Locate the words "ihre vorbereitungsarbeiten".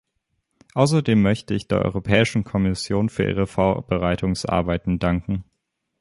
3.29-4.97